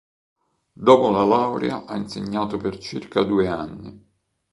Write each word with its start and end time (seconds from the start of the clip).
Dopo 0.73 1.11
la 1.11 1.23
laurea 1.23 1.85
ha 1.85 1.95
insegnato 1.95 2.57
per 2.57 2.79
circa 2.79 3.21
due 3.21 3.47
anni. 3.47 4.03